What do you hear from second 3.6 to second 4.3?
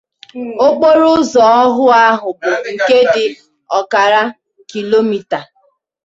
ọkara